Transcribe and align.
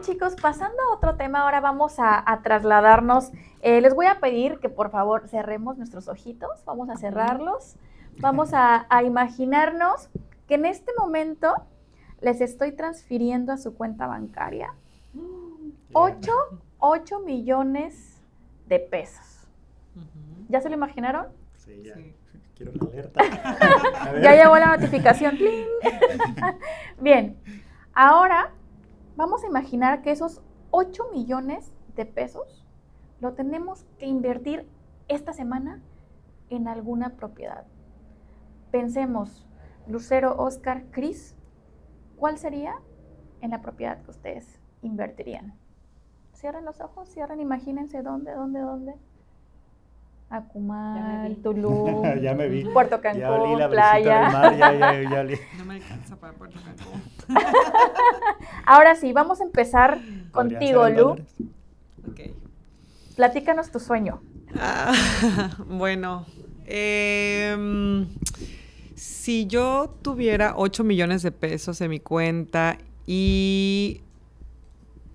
bien, 0.00 0.16
chicos, 0.16 0.34
pasando 0.40 0.76
a 0.82 0.94
otro 0.94 1.16
tema, 1.16 1.40
ahora 1.40 1.60
vamos 1.60 1.94
a, 1.98 2.40
trasladarnos. 2.42 3.30
Eh, 3.60 3.80
les 3.80 3.94
voy 3.94 4.06
a 4.06 4.20
pedir 4.20 4.58
que 4.58 4.68
por 4.68 4.90
favor 4.90 5.28
cerremos 5.28 5.76
nuestros 5.76 6.08
ojitos, 6.08 6.64
vamos 6.64 6.88
a 6.90 6.96
cerrarlos, 6.96 7.76
vamos 8.18 8.50
a, 8.52 8.86
imaginarnos 9.04 10.08
que 10.46 10.54
en 10.54 10.66
este 10.66 10.92
momento 10.98 11.54
les 12.20 12.40
estoy 12.40 12.72
transfiriendo 12.72 13.52
a 13.52 13.56
su 13.56 13.74
cuenta 13.74 14.06
bancaria 14.06 14.74
8, 15.92 16.32
8 16.78 17.20
millones 17.20 18.20
de 18.66 18.78
pesos. 18.78 19.48
¿Ya 20.48 20.60
se 20.60 20.68
lo 20.68 20.74
imaginaron? 20.74 21.26
Sí, 21.56 21.82
ya. 21.84 21.94
Quiero 22.56 22.72
una 22.72 22.90
alerta. 22.90 23.22
ya 24.22 24.34
llegó 24.34 24.56
la 24.56 24.76
notificación. 24.76 25.38
Bien, 27.00 27.36
ahora 27.94 28.50
vamos 29.20 29.44
a 29.44 29.48
imaginar 29.48 30.00
que 30.00 30.12
esos 30.12 30.40
8 30.70 31.10
millones 31.12 31.74
de 31.94 32.06
pesos 32.06 32.64
lo 33.20 33.34
tenemos 33.34 33.84
que 33.98 34.06
invertir 34.06 34.66
esta 35.08 35.34
semana 35.34 35.82
en 36.48 36.66
alguna 36.66 37.16
propiedad. 37.16 37.66
Pensemos, 38.70 39.46
Lucero, 39.86 40.36
Oscar, 40.38 40.84
Cris, 40.90 41.36
¿cuál 42.16 42.38
sería 42.38 42.80
en 43.42 43.50
la 43.50 43.60
propiedad 43.60 44.00
que 44.00 44.10
ustedes 44.10 44.58
invertirían? 44.80 45.52
Cierren 46.32 46.64
los 46.64 46.80
ojos, 46.80 47.10
cierren, 47.10 47.40
imagínense 47.40 48.02
dónde, 48.02 48.32
dónde, 48.32 48.60
dónde. 48.60 48.94
Acumal, 50.30 51.36
Tulum, 51.42 52.04
ya 52.22 52.34
me 52.34 52.48
vi. 52.48 52.64
Puerto 52.64 53.00
Cancún, 53.00 53.20
ya 53.20 53.32
olí 53.32 53.56
la 53.58 53.68
playa. 53.68 54.30
Mar, 54.30 54.56
ya, 54.56 54.72
ya, 54.72 55.10
ya 55.10 55.20
olí. 55.20 55.34
No 55.58 55.64
me 55.64 55.74
alcanza 55.74 56.14
para 56.16 56.32
Puerto 56.34 56.56
Cancún. 56.64 57.02
Ahora 58.64 58.94
sí, 58.94 59.12
vamos 59.12 59.40
a 59.40 59.44
empezar 59.44 59.98
contigo, 60.30 60.88
Lu. 60.88 61.16
Okay. 62.12 62.36
Platícanos 63.16 63.72
tu 63.72 63.80
sueño. 63.80 64.20
Ah, 64.56 64.92
bueno, 65.66 66.26
em, 66.64 68.06
si 68.94 69.46
yo 69.46 69.96
tuviera 70.00 70.54
8 70.56 70.84
millones 70.84 71.22
de 71.22 71.32
pesos 71.32 71.80
en 71.80 71.90
mi 71.90 71.98
cuenta 71.98 72.78
y 73.04 74.00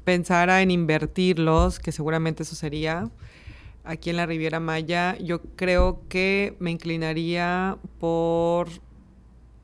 pensara 0.04 0.62
en 0.62 0.72
invertirlos, 0.72 1.80
que 1.80 1.94
seguramente 1.94 2.44
eso 2.44 2.56
sería, 2.56 3.10
aquí 3.86 4.10
en 4.10 4.18
la 4.18 4.26
Riviera 4.26 4.60
Maya, 4.60 5.18
yo 5.18 5.42
creo 5.56 6.02
que 6.10 6.56
me 6.60 6.72
inclinaría 6.72 7.78
por... 8.00 8.68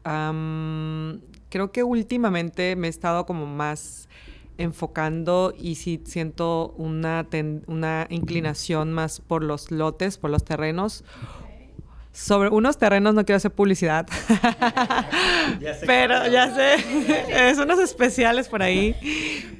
creo 0.03 1.71
que 1.71 1.83
últimamente 1.83 2.75
me 2.75 2.87
he 2.87 2.89
estado 2.89 3.25
como 3.25 3.45
más 3.45 4.07
enfocando 4.57 5.53
y 5.57 5.75
sí 5.75 6.01
siento 6.05 6.73
una, 6.77 7.27
una 7.67 8.07
inclinación 8.09 8.93
más 8.93 9.19
por 9.19 9.43
los 9.43 9.71
lotes, 9.71 10.17
por 10.17 10.29
los 10.29 10.43
terrenos 10.43 11.03
sobre 12.13 12.49
unos 12.49 12.77
terrenos, 12.77 13.13
no 13.13 13.25
quiero 13.25 13.37
hacer 13.37 13.51
publicidad, 13.51 14.05
pero 15.85 16.27
ya 16.31 16.53
sé, 16.53 16.75
es 17.49 17.57
unos 17.57 17.79
especiales 17.79 18.49
por 18.49 18.61
ahí, 18.61 18.95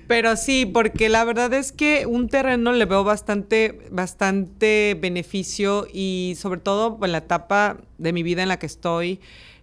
pero 0.08 0.36
sí, 0.36 0.66
porque 0.66 1.08
la 1.08 1.24
verdad 1.24 1.54
es 1.54 1.72
que 1.72 2.06
un 2.06 2.28
terreno 2.28 2.74
le 2.74 2.86
veo 2.86 3.04
bastante, 3.04 3.88
bastante 3.90 4.98
beneficio 5.00 5.88
y 5.92 6.36
sobre 6.38 6.60
todo 6.60 7.00
en 7.02 7.12
la 7.14 7.20
etapa 7.20 7.78
de 7.98 8.12
mi 8.12 8.22
vida 8.22 8.44
en 8.44 8.50
la 8.50 8.60
que 8.60 8.66
estoy, 8.66 9.22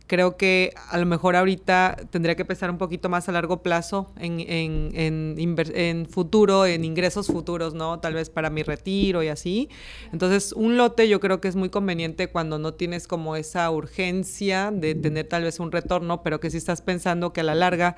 creo 0.08 0.36
que 0.36 0.72
a 0.88 0.98
lo 0.98 1.06
mejor 1.06 1.36
ahorita 1.36 1.96
tendría 2.10 2.34
que 2.34 2.44
pensar 2.44 2.70
un 2.70 2.78
poquito 2.78 3.08
más 3.08 3.28
a 3.28 3.32
largo 3.32 3.62
plazo 3.62 4.10
en, 4.18 4.40
en, 4.40 5.36
en, 5.36 6.06
futuro, 6.06 6.66
en 6.66 6.84
ingresos 6.84 7.28
futuros, 7.28 7.74
¿no? 7.74 8.00
Tal 8.00 8.14
vez 8.14 8.30
para 8.30 8.50
mi 8.50 8.62
retiro 8.62 9.22
y 9.22 9.28
así. 9.28 9.68
Entonces, 10.10 10.52
un 10.52 10.78
lote 10.78 11.08
yo 11.08 11.20
creo 11.20 11.40
que 11.40 11.48
es 11.48 11.56
muy 11.56 11.68
conveniente 11.68 12.28
cuando 12.28 12.58
no 12.58 12.72
tienes 12.72 13.06
como 13.06 13.36
esa 13.36 13.70
urgencia 13.70 14.70
de 14.72 14.94
tener 14.94 15.28
tal 15.28 15.44
vez 15.44 15.60
un 15.60 15.70
retorno, 15.70 16.22
pero 16.22 16.40
que 16.40 16.50
si 16.50 16.56
estás 16.56 16.80
pensando 16.80 17.32
que 17.34 17.42
a 17.42 17.44
la 17.44 17.54
larga 17.54 17.96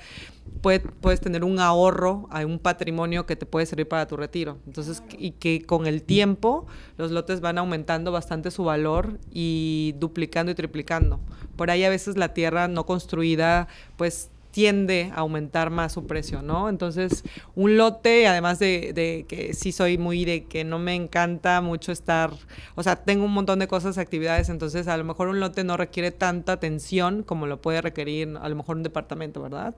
puedes 0.61 1.21
tener 1.21 1.45
un 1.45 1.61
ahorro, 1.61 2.27
hay 2.31 2.45
un 2.45 2.59
patrimonio 2.59 3.25
que 3.25 3.37
te 3.37 3.47
puede 3.47 3.67
servir 3.67 3.87
para 3.87 4.09
tu 4.09 4.17
retiro. 4.17 4.59
Entonces, 4.67 5.03
y 5.17 5.31
que 5.33 5.63
con 5.63 5.87
el 5.87 6.03
tiempo 6.03 6.67
los 6.99 7.13
lotes 7.13 7.41
van 7.41 7.57
aumentando 7.59 8.11
bastante 8.11 8.51
su 8.51 8.65
valor 8.65 9.21
y 9.31 9.95
duplicando 9.99 10.51
y 10.51 10.57
triplicando. 10.57 11.21
Por 11.57 11.71
ahí 11.71 11.84
a 11.84 11.89
veces 11.89 12.00
la 12.09 12.34
tierra 12.34 12.69
no 12.69 12.87
construida, 12.87 13.69
pues 13.97 14.31
tiende 14.50 15.12
a 15.15 15.21
aumentar 15.21 15.71
más 15.71 15.93
su 15.93 16.06
precio, 16.06 16.43
¿no? 16.43 16.69
Entonces, 16.69 17.25
un 17.55 17.77
lote, 17.77 18.27
además 18.27 18.59
de, 18.59 18.93
de, 18.93 19.25
que 19.28 19.55
sí 19.55 19.72
soy 19.72 19.99
muy 19.99 20.25
de 20.25 20.44
que 20.44 20.65
no 20.65 20.78
me 20.78 20.94
encanta 20.94 21.60
mucho 21.60 21.93
estar, 21.93 22.31
o 22.75 22.83
sea, 22.83 22.97
tengo 22.97 23.25
un 23.25 23.33
montón 23.33 23.59
de 23.59 23.69
cosas, 23.69 23.99
actividades, 23.99 24.49
entonces 24.49 24.89
a 24.89 24.97
lo 24.97 25.05
mejor 25.05 25.28
un 25.28 25.41
lote 25.41 25.65
no 25.65 25.77
requiere 25.77 26.10
tanta 26.10 26.53
atención 26.53 27.22
como 27.22 27.47
lo 27.47 27.60
puede 27.60 27.81
requerir 27.81 28.37
a 28.41 28.49
lo 28.49 28.56
mejor 28.56 28.77
un 28.77 28.83
departamento, 28.83 29.41
¿verdad? 29.43 29.75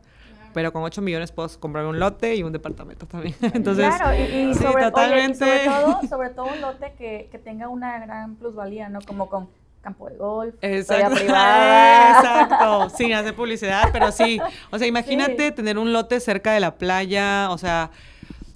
pero 0.52 0.72
con 0.72 0.82
8 0.82 1.00
millones 1.00 1.32
puedo 1.32 1.48
comprar 1.58 1.86
un 1.86 1.98
lote 1.98 2.36
y 2.36 2.42
un 2.42 2.52
departamento 2.52 3.06
también. 3.06 3.34
Entonces, 3.40 3.94
claro, 3.96 4.14
y, 4.14 4.54
sobre, 4.54 4.90
todo, 4.90 6.00
sobre 6.08 6.28
todo 6.28 6.46
un 6.46 6.60
lote 6.60 6.92
que, 6.98 7.28
que 7.30 7.38
tenga 7.38 7.68
una 7.68 7.98
gran 8.04 8.36
plusvalía, 8.36 8.90
¿no? 8.90 9.00
Como 9.00 9.30
con 9.30 9.48
campo 9.82 10.08
de 10.08 10.16
golf, 10.16 10.54
Exacto. 10.62 11.14
privada. 11.16 12.18
Exacto, 12.18 12.90
sin 12.96 13.12
hacer 13.12 13.34
publicidad, 13.34 13.90
pero 13.92 14.12
sí. 14.12 14.40
O 14.70 14.78
sea, 14.78 14.86
imagínate 14.86 15.52
tener 15.52 15.76
un 15.78 15.92
lote 15.92 16.20
cerca 16.20 16.52
de 16.52 16.60
la 16.60 16.76
playa, 16.76 17.48
o 17.50 17.58
sea, 17.58 17.90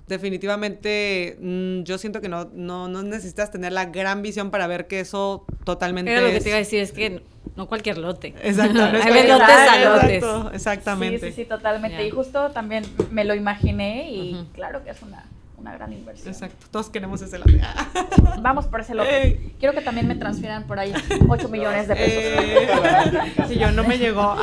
definitivamente 0.07 1.37
mm, 1.41 1.83
yo 1.83 1.99
siento 1.99 2.21
que 2.21 2.29
no, 2.29 2.49
no, 2.53 2.89
no, 2.89 3.03
necesitas 3.03 3.51
tener 3.51 3.73
la 3.73 3.87
gran 3.87 4.23
visión 4.23 4.51
para 4.51 4.67
ver 4.67 4.87
que 4.87 5.01
eso 5.01 5.45
totalmente 5.65 6.15
Pero 6.15 6.29
lo 6.29 6.33
que 6.33 6.41
te 6.41 6.49
iba 6.49 6.57
a 6.57 6.61
decir 6.61 6.81
es 6.81 6.93
que 6.93 7.23
no 7.57 7.67
cualquier 7.67 7.99
lote. 7.99 8.35
Exacto. 8.43 8.83
Hay 9.03 9.29
lotes 9.29 9.49
a 9.49 9.79
lotes. 9.81 10.25
exactamente. 10.55 11.19
Sí, 11.19 11.27
sí, 11.33 11.43
sí, 11.43 11.49
totalmente. 11.49 12.07
Y 12.07 12.11
justo 12.11 12.51
también 12.51 12.85
me 13.11 13.25
lo 13.25 13.35
imaginé 13.35 14.11
y 14.11 14.47
claro 14.55 14.85
que 14.85 14.91
es 14.91 15.03
una, 15.03 15.25
una 15.59 15.73
gran 15.75 15.93
inversión. 15.93 16.29
Exacto. 16.29 16.67
Todos 16.71 16.91
queremos 16.91 17.23
ese 17.23 17.39
lote. 17.39 17.61
Vamos 18.41 18.67
por 18.67 18.81
ese 18.81 18.95
lote. 18.95 19.55
Quiero 19.59 19.75
que 19.75 19.81
también 19.81 20.07
me 20.07 20.15
transfieran 20.15 20.67
por 20.67 20.79
ahí 20.79 20.93
8 21.29 21.49
millones 21.49 21.89
de 21.89 21.97
pesos. 21.97 22.23
Eh, 22.23 23.35
si 23.49 23.59
yo 23.59 23.71
no 23.73 23.85
me 23.85 23.99
llegó. 23.99 24.37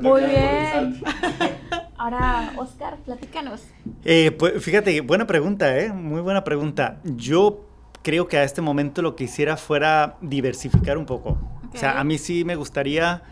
Muy 0.00 0.22
bien. 0.22 1.02
Ahora, 1.96 2.52
Oscar, 2.56 2.96
platícanos. 3.04 3.62
Eh, 4.04 4.30
pues 4.32 4.62
fíjate, 4.62 5.00
buena 5.02 5.26
pregunta, 5.26 5.76
¿eh? 5.78 5.92
Muy 5.92 6.20
buena 6.20 6.44
pregunta. 6.44 6.98
Yo 7.04 7.66
creo 8.02 8.28
que 8.28 8.38
a 8.38 8.44
este 8.44 8.62
momento 8.62 9.02
lo 9.02 9.16
que 9.16 9.24
hiciera 9.24 9.56
fuera 9.56 10.16
diversificar 10.22 10.96
un 10.96 11.06
poco. 11.06 11.38
O 11.72 11.76
sea, 11.76 12.00
a 12.00 12.04
mí 12.04 12.18
sí 12.18 12.44
me 12.44 12.56
gustaría 12.56 13.22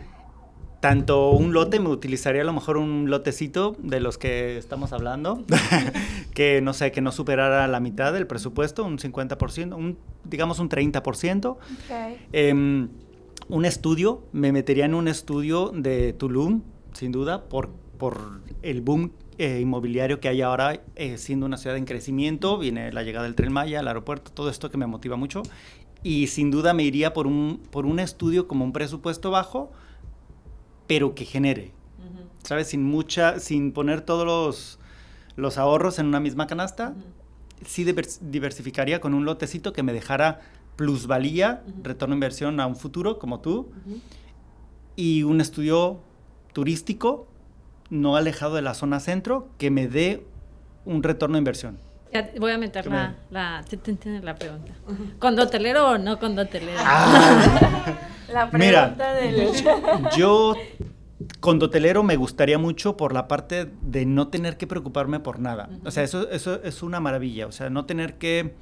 tanto 0.79 1.31
un 1.31 1.53
lote, 1.53 1.79
me 1.79 1.89
utilizaría 1.89 2.41
a 2.41 2.45
lo 2.45 2.53
mejor 2.53 2.77
un 2.77 3.09
lotecito 3.09 3.75
de 3.79 3.99
los 3.99 4.17
que 4.17 4.57
estamos 4.57 4.93
hablando, 4.93 5.43
que 6.33 6.61
no 6.61 6.73
sé, 6.73 6.91
que 6.91 7.01
no 7.01 7.11
superara 7.11 7.67
la 7.67 7.79
mitad 7.79 8.13
del 8.13 8.27
presupuesto, 8.27 8.83
un 8.83 8.97
50%, 8.97 9.75
un, 9.75 9.97
digamos 10.23 10.59
un 10.59 10.69
30%. 10.69 11.57
Em, 12.31 12.89
un 13.49 13.65
estudio, 13.65 14.23
me 14.31 14.51
metería 14.51 14.85
en 14.85 14.93
un 14.93 15.07
estudio 15.07 15.71
de 15.73 16.13
Tulum, 16.13 16.61
sin 16.93 17.11
duda, 17.11 17.45
por, 17.49 17.69
por 17.97 18.41
el 18.61 18.81
boom 18.81 19.11
eh, 19.37 19.59
inmobiliario 19.61 20.19
que 20.19 20.27
hay 20.27 20.41
ahora, 20.41 20.81
eh, 20.95 21.17
siendo 21.17 21.45
una 21.45 21.57
ciudad 21.57 21.77
en 21.77 21.85
crecimiento, 21.85 22.57
viene 22.57 22.91
la 22.91 23.03
llegada 23.03 23.25
del 23.25 23.35
Tren 23.35 23.51
Maya, 23.51 23.79
el 23.79 23.87
aeropuerto, 23.87 24.31
todo 24.31 24.49
esto 24.49 24.69
que 24.69 24.77
me 24.77 24.85
motiva 24.85 25.15
mucho. 25.15 25.43
Y 26.03 26.27
sin 26.27 26.51
duda 26.51 26.73
me 26.73 26.83
iría 26.83 27.13
por 27.13 27.25
un, 27.25 27.61
por 27.71 27.85
un 27.85 27.99
estudio 27.99 28.47
como 28.47 28.63
un 28.63 28.71
presupuesto 28.71 29.31
bajo, 29.31 29.71
pero 30.89 31.13
que 31.13 31.23
genere, 31.23 31.71
¿sabes? 32.43 32.69
Sin 32.69 32.83
mucha, 32.83 33.37
sin 33.37 33.73
poner 33.73 34.01
todos 34.01 34.25
los, 34.25 34.79
los 35.35 35.59
ahorros 35.59 35.99
en 35.99 36.07
una 36.07 36.19
misma 36.19 36.47
canasta. 36.47 36.95
Sí 37.63 37.85
diversificaría 38.21 38.99
con 38.99 39.13
un 39.13 39.23
lotecito 39.23 39.71
que 39.71 39.83
me 39.83 39.93
dejara 39.93 40.41
plusvalía, 40.77 41.61
retorno 41.83 42.13
de 42.13 42.15
inversión 42.15 42.59
a 42.59 42.65
un 42.65 42.75
futuro, 42.75 43.19
como 43.19 43.39
tú, 43.39 43.69
y 44.95 45.21
un 45.21 45.41
estudio 45.41 45.99
turístico 46.53 47.27
no 47.91 48.15
alejado 48.15 48.55
de 48.55 48.63
la 48.63 48.73
zona 48.73 48.99
centro 48.99 49.47
que 49.59 49.69
me 49.69 49.87
dé 49.87 50.25
un 50.85 51.03
retorno 51.03 51.35
de 51.35 51.39
inversión. 51.39 51.77
voy 52.39 52.51
a 52.51 52.57
meter 52.57 52.87
la, 52.87 53.15
la, 53.29 53.63
la, 54.23 54.35
pregunta. 54.35 54.73
¿Con 55.19 55.37
o 55.37 55.97
no 55.99 56.17
con 56.17 56.35
Ah. 56.79 57.95
la 58.31 58.49
pregunta 58.49 59.13
del... 59.15 59.49
yo 60.17 60.55
con 61.39 61.59
dotelero 61.59 62.03
me 62.03 62.15
gustaría 62.15 62.57
mucho 62.57 62.97
por 62.97 63.13
la 63.13 63.27
parte 63.27 63.69
de 63.81 64.05
no 64.05 64.29
tener 64.29 64.57
que 64.57 64.67
preocuparme 64.67 65.19
por 65.19 65.39
nada. 65.39 65.69
O 65.85 65.91
sea, 65.91 66.03
eso, 66.03 66.29
eso 66.29 66.61
es 66.63 66.81
una 66.81 66.99
maravilla. 66.99 67.47
O 67.47 67.51
sea, 67.51 67.69
no 67.69 67.85
tener 67.85 68.17
que 68.17 68.53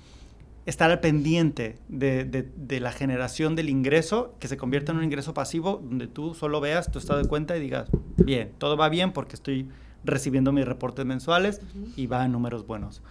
estar 0.66 0.92
al 0.92 1.00
pendiente 1.00 1.78
de, 1.88 2.26
de, 2.26 2.80
la 2.82 2.92
generación 2.92 3.56
del 3.56 3.70
ingreso, 3.70 4.36
que 4.40 4.50
se 4.50 4.58
convierta 4.58 4.92
en 4.92 4.98
un 4.98 5.06
ingreso 5.06 5.34
pasivo, 5.34 5.82
donde 5.82 6.08
tú 6.08 6.34
solo 6.34 6.60
veas 6.60 6.92
tu 6.92 7.00
estado 7.00 7.22
de 7.22 7.28
cuenta 7.30 7.56
y 7.56 7.62
digas, 7.62 7.90
bien, 8.18 8.52
todo 8.58 8.76
va 8.76 8.90
bien 8.90 9.14
porque 9.14 9.36
estoy 9.36 9.70
recibiendo 10.04 10.52
mis 10.52 10.66
reportes 10.66 11.06
mensuales 11.06 11.62
y 11.96 12.08
va 12.08 12.24
a 12.24 12.28
números 12.28 12.68
buenos. 12.68 13.02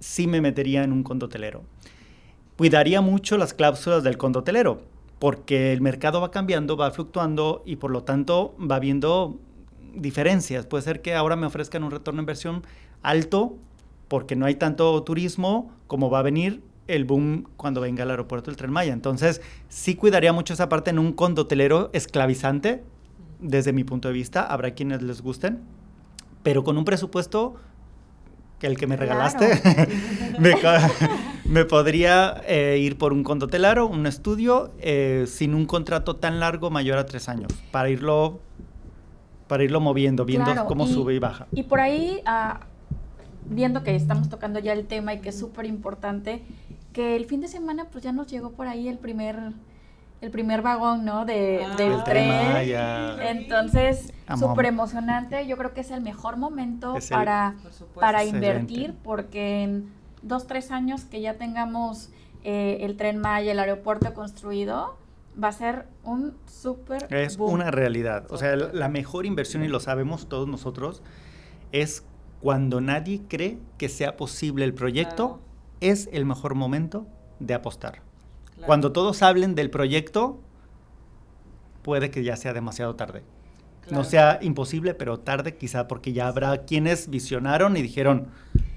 Sí 0.00 0.26
me 0.26 0.40
metería 0.40 0.84
en 0.84 0.92
un 0.92 1.02
condotelero. 1.02 1.64
Cuidaría 2.56 3.02
mucho 3.02 3.36
las 3.36 3.52
cláusulas 3.52 4.02
del 4.02 4.16
condotelero, 4.16 4.80
porque 5.18 5.72
el 5.72 5.80
mercado 5.80 6.20
va 6.20 6.30
cambiando, 6.30 6.76
va 6.76 6.90
fluctuando 6.90 7.62
y 7.64 7.76
por 7.76 7.90
lo 7.90 8.02
tanto 8.04 8.54
va 8.58 8.78
viendo 8.78 9.38
diferencias. 9.94 10.66
Puede 10.66 10.82
ser 10.82 11.02
que 11.02 11.14
ahora 11.14 11.36
me 11.36 11.46
ofrezcan 11.46 11.82
un 11.84 11.90
retorno 11.90 12.18
de 12.18 12.22
inversión 12.22 12.62
alto 13.02 13.56
porque 14.08 14.36
no 14.36 14.46
hay 14.46 14.56
tanto 14.56 15.02
turismo 15.02 15.70
como 15.86 16.10
va 16.10 16.20
a 16.20 16.22
venir 16.22 16.62
el 16.86 17.04
boom 17.04 17.48
cuando 17.56 17.80
venga 17.80 18.04
al 18.04 18.10
aeropuerto 18.10 18.50
del 18.50 18.56
Tren 18.56 18.70
Maya. 18.70 18.92
Entonces, 18.92 19.40
sí 19.68 19.96
cuidaría 19.96 20.32
mucho 20.32 20.54
esa 20.54 20.68
parte 20.68 20.90
en 20.90 20.98
un 20.98 21.12
condotelero 21.12 21.90
esclavizante, 21.92 22.84
desde 23.40 23.72
mi 23.72 23.84
punto 23.84 24.08
de 24.08 24.14
vista. 24.14 24.42
Habrá 24.42 24.72
quienes 24.72 25.02
les 25.02 25.20
gusten, 25.20 25.60
pero 26.42 26.62
con 26.62 26.78
un 26.78 26.84
presupuesto 26.84 27.56
que 28.58 28.66
el 28.66 28.78
que 28.78 28.86
me 28.86 28.96
regalaste, 28.96 29.60
me, 30.38 30.54
podría 31.64 32.42
eh, 32.46 32.78
ir 32.80 32.98
por 32.98 33.12
un 33.12 33.22
condotelero, 33.22 33.86
un 33.86 34.06
estudio, 34.06 34.72
eh, 34.78 35.24
sin 35.26 35.54
un 35.54 35.66
contrato 35.66 36.16
tan 36.16 36.40
largo, 36.40 36.70
mayor 36.70 36.98
a 36.98 37.06
tres 37.06 37.28
años, 37.28 37.52
para 37.70 37.88
irlo, 37.88 38.40
para 39.48 39.64
irlo 39.64 39.80
moviendo, 39.80 40.24
viendo 40.24 40.66
cómo 40.66 40.86
sube 40.86 41.14
y 41.14 41.18
baja. 41.18 41.46
Y 41.52 41.64
por 41.64 41.80
ahí, 41.80 42.20
ah, 42.26 42.60
viendo 43.44 43.82
que 43.82 43.94
estamos 43.94 44.28
tocando 44.28 44.58
ya 44.58 44.72
el 44.72 44.86
tema 44.86 45.14
y 45.14 45.20
que 45.20 45.28
es 45.28 45.38
súper 45.38 45.66
importante, 45.66 46.42
que 46.92 47.16
el 47.16 47.26
fin 47.26 47.40
de 47.40 47.48
semana 47.48 47.86
pues 47.90 48.02
ya 48.02 48.12
nos 48.12 48.26
llegó 48.26 48.52
por 48.52 48.66
ahí 48.66 48.88
el 48.88 48.98
primer 48.98 49.52
el 50.22 50.30
primer 50.30 50.62
vagón, 50.62 51.04
¿no? 51.04 51.26
De, 51.26 51.64
ah. 51.64 51.76
del 51.76 52.02
tren. 52.04 52.30
Entonces, 53.20 54.12
súper 54.38 54.66
emocionante. 54.66 55.46
Yo 55.46 55.56
creo 55.56 55.74
que 55.74 55.82
es 55.82 55.90
el 55.90 56.00
mejor 56.00 56.36
momento 56.36 56.94
para, 57.10 57.54
para 57.94 58.24
invertir 58.24 58.94
porque 59.02 59.62
en 59.62 59.90
dos, 60.26 60.46
tres 60.46 60.70
años 60.70 61.04
que 61.04 61.20
ya 61.20 61.34
tengamos 61.34 62.10
eh, 62.44 62.78
el 62.80 62.96
tren 62.96 63.18
Maya, 63.18 63.52
el 63.52 63.58
aeropuerto 63.58 64.12
construido, 64.14 64.96
va 65.42 65.48
a 65.48 65.52
ser 65.52 65.86
un 66.04 66.34
súper 66.46 67.12
Es 67.12 67.36
una 67.38 67.70
realidad. 67.70 68.26
O 68.30 68.38
sea, 68.38 68.56
la 68.56 68.88
mejor 68.88 69.26
inversión, 69.26 69.64
y 69.64 69.68
lo 69.68 69.80
sabemos 69.80 70.28
todos 70.28 70.48
nosotros, 70.48 71.02
es 71.72 72.04
cuando 72.40 72.80
nadie 72.80 73.22
cree 73.28 73.58
que 73.78 73.88
sea 73.88 74.16
posible 74.16 74.64
el 74.64 74.74
proyecto 74.74 75.40
es 75.80 76.08
el 76.12 76.24
mejor 76.24 76.54
momento 76.54 77.06
de 77.40 77.54
apostar. 77.54 78.02
Cuando 78.64 78.92
todos 78.92 79.22
hablen 79.22 79.54
del 79.54 79.68
proyecto, 79.68 80.40
puede 81.82 82.10
que 82.10 82.24
ya 82.24 82.36
sea 82.36 82.54
demasiado 82.54 82.96
tarde. 82.96 83.22
No 83.90 84.02
sea 84.02 84.38
imposible, 84.42 84.94
pero 84.94 85.20
tarde 85.20 85.56
quizá 85.56 85.86
porque 85.86 86.12
ya 86.12 86.26
habrá 86.26 86.64
quienes 86.64 87.08
visionaron 87.08 87.76
y 87.76 87.82
dijeron, 87.82 88.28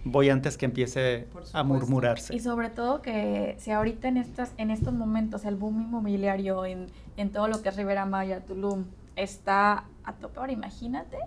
voy 0.04 0.30
antes 0.30 0.58
que 0.58 0.66
empiece 0.66 1.28
a 1.54 1.64
murmurarse. 1.64 2.36
Y 2.36 2.40
sobre 2.40 2.70
todo 2.70 3.02
que 3.02 3.56
si 3.60 3.72
ahorita 3.72 4.08
en, 4.08 4.18
estas, 4.18 4.54
en 4.58 4.72
estos 4.72 4.94
momentos 4.94 5.46
el 5.46 5.56
boom 5.56 5.82
inmobiliario 5.82 6.66
en, 6.66 6.88
en 7.18 7.32
todo 7.32 7.48
lo 7.48 7.62
que 7.62 7.70
es 7.70 7.76
Rivera 7.76 8.06
Maya, 8.06 8.42
Tulum, 8.46 8.86
está 9.16 9.86
a 10.04 10.14
tope, 10.14 10.40
ahora 10.40 10.52
imagínate 10.52 11.18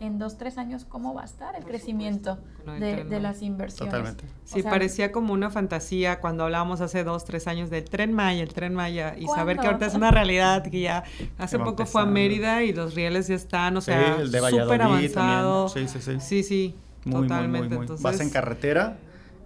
en 0.00 0.18
dos, 0.18 0.38
tres 0.38 0.58
años 0.58 0.84
cómo 0.84 1.14
va 1.14 1.22
a 1.22 1.24
estar 1.24 1.56
el 1.56 1.64
crecimiento 1.64 2.38
de, 2.78 3.20
las 3.20 3.42
inversiones. 3.42 3.90
Totalmente. 3.90 4.24
Sí, 4.44 4.62
parecía 4.62 5.10
como 5.10 5.32
una 5.32 5.50
fantasía 5.50 6.20
cuando 6.20 6.44
hablábamos 6.44 6.80
hace 6.80 7.02
dos, 7.02 7.24
tres 7.24 7.48
años 7.48 7.68
del 7.68 7.84
Tren 7.84 8.12
Maya, 8.12 8.42
el 8.42 8.52
Tren 8.52 8.74
Maya, 8.74 9.16
y 9.18 9.26
saber 9.26 9.58
que 9.58 9.66
ahorita 9.66 9.86
es 9.86 9.94
una 9.94 10.10
realidad, 10.10 10.62
que 10.62 10.80
ya 10.80 11.04
hace 11.36 11.58
poco 11.58 11.84
fue 11.86 12.02
a 12.02 12.06
Mérida 12.06 12.62
y 12.62 12.72
los 12.72 12.94
rieles 12.94 13.26
ya 13.26 13.34
están, 13.34 13.76
o 13.76 13.80
sea, 13.80 14.18
súper 14.24 14.82
avanzado. 14.82 15.68
Sí, 15.68 15.88
sí, 15.88 16.00
sí. 16.00 16.20
Sí, 16.20 16.42
sí, 16.42 16.76
totalmente. 17.04 17.74
Entonces, 17.74 18.02
Vas 18.02 18.20
en 18.20 18.30
carretera 18.30 18.98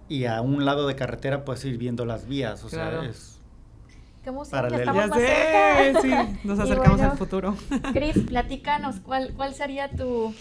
y 0.09 0.25
a 0.25 0.41
un 0.41 0.65
lado 0.65 0.87
de 0.87 0.95
carretera 0.95 1.45
puedes 1.45 1.63
ir 1.65 1.77
viendo 1.77 2.05
las 2.05 2.27
vías, 2.27 2.63
o 2.63 2.69
sea, 2.69 3.03
es 3.05 3.33
sí, 6.01 6.11
nos 6.43 6.59
acercamos 6.59 7.01
al 7.01 7.17
futuro. 7.17 7.57
Cris, 7.93 8.17
platícanos, 8.19 8.99
¿cuál, 9.01 9.33
¿cuál 9.35 9.53
sería 9.53 9.89
tu... 9.89 10.33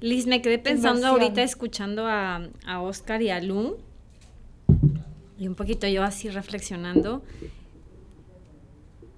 Liz, 0.00 0.26
me 0.26 0.42
quedé 0.42 0.58
pensando 0.58 1.06
ahorita 1.06 1.42
escuchando 1.42 2.06
a, 2.06 2.48
a 2.66 2.80
Oscar 2.80 3.22
y 3.22 3.30
a 3.30 3.40
Lu 3.40 3.78
y 5.38 5.48
un 5.48 5.54
poquito 5.54 5.88
yo 5.88 6.02
así 6.02 6.28
reflexionando. 6.28 7.22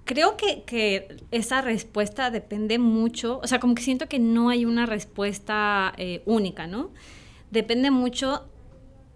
Creo 0.05 0.37
que, 0.37 0.63
que, 0.63 1.17
esa 1.31 1.61
respuesta 1.61 2.31
depende 2.31 2.79
mucho, 2.79 3.39
o 3.43 3.47
sea, 3.47 3.59
como 3.59 3.75
que 3.75 3.81
siento 3.81 4.07
que 4.07 4.19
no 4.19 4.49
hay 4.49 4.65
una 4.65 4.85
respuesta 4.85 5.93
eh, 5.97 6.23
única, 6.25 6.65
¿no? 6.65 6.91
Depende 7.51 7.91
mucho 7.91 8.45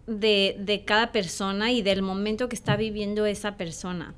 de, 0.07 0.55
de, 0.59 0.83
cada 0.85 1.11
persona 1.11 1.71
y 1.71 1.81
del 1.81 2.01
momento 2.01 2.49
que 2.49 2.55
está 2.55 2.75
viviendo 2.75 3.25
esa 3.25 3.57
persona. 3.57 4.15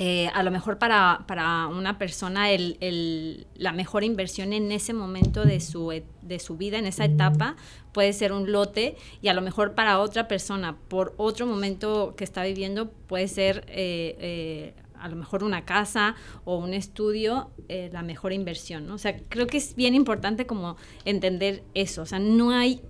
Eh, 0.00 0.30
a 0.32 0.44
lo 0.44 0.52
mejor 0.52 0.78
para, 0.78 1.24
para 1.26 1.66
una 1.66 1.98
persona 1.98 2.52
el, 2.52 2.76
el, 2.80 3.48
la 3.56 3.72
mejor 3.72 4.04
inversión 4.04 4.52
en 4.52 4.70
ese 4.70 4.92
momento 4.92 5.44
de 5.44 5.58
su, 5.58 5.90
e, 5.90 6.04
de 6.22 6.38
su 6.38 6.56
vida, 6.56 6.78
en 6.78 6.86
esa 6.86 7.04
etapa, 7.04 7.56
puede 7.92 8.12
ser 8.12 8.32
un 8.32 8.52
lote 8.52 8.96
y 9.22 9.26
a 9.26 9.34
lo 9.34 9.42
mejor 9.42 9.74
para 9.74 9.98
otra 9.98 10.28
persona, 10.28 10.76
por 10.86 11.14
otro 11.16 11.46
momento 11.46 12.14
que 12.16 12.22
está 12.22 12.44
viviendo, 12.44 12.90
puede 13.08 13.26
ser 13.26 13.64
eh, 13.66 14.16
eh, 14.20 14.74
a 15.00 15.08
lo 15.08 15.16
mejor 15.16 15.42
una 15.42 15.64
casa 15.64 16.14
o 16.44 16.58
un 16.58 16.74
estudio, 16.74 17.50
la 17.68 18.02
mejor 18.02 18.32
inversión. 18.32 18.86
¿no? 18.86 18.94
O 18.94 18.98
sea, 18.98 19.16
creo 19.28 19.46
que 19.46 19.58
es 19.58 19.74
bien 19.76 19.94
importante 19.94 20.46
como 20.46 20.76
entender 21.04 21.62
eso. 21.74 22.02
O 22.02 22.06
sea, 22.06 22.18
no 22.18 22.50
hay 22.50 22.82